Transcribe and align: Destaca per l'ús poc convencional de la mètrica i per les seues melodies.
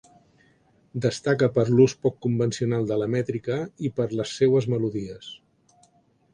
Destaca 1.05 1.49
per 1.57 1.65
l'ús 1.73 1.95
poc 2.07 2.17
convencional 2.27 2.89
de 2.93 2.99
la 3.03 3.11
mètrica 3.17 3.61
i 3.91 3.95
per 4.01 4.11
les 4.21 4.35
seues 4.41 4.71
melodies. 4.77 5.33